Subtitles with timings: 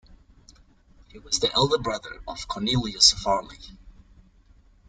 [1.11, 3.59] He was the elder brother of Cornelius Varley.